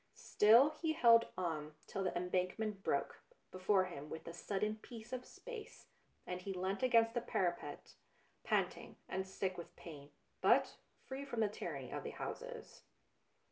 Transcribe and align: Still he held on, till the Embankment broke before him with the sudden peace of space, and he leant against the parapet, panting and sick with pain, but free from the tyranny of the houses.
Still 0.15 0.71
he 0.81 0.93
held 0.93 1.27
on, 1.37 1.75
till 1.85 2.03
the 2.03 2.17
Embankment 2.17 2.81
broke 2.83 3.21
before 3.51 3.85
him 3.85 4.09
with 4.09 4.23
the 4.23 4.33
sudden 4.33 4.77
peace 4.77 5.13
of 5.13 5.27
space, 5.27 5.85
and 6.25 6.41
he 6.41 6.53
leant 6.53 6.81
against 6.81 7.13
the 7.13 7.21
parapet, 7.21 7.93
panting 8.43 8.95
and 9.07 9.27
sick 9.27 9.59
with 9.59 9.75
pain, 9.75 10.09
but 10.41 10.77
free 11.05 11.23
from 11.23 11.39
the 11.39 11.47
tyranny 11.47 11.91
of 11.91 12.01
the 12.03 12.09
houses. 12.17 12.81